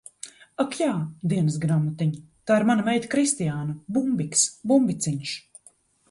Ak 0.61 0.75
jā, 0.77 0.93
Dienasgrāmatiņ, 1.33 2.13
tā 2.51 2.57
ir 2.61 2.65
mana 2.69 2.85
meita 2.87 3.11
Kristiāna. 3.11 3.75
Bumbiks, 3.97 4.47
Bumbiciņš. 4.73 5.35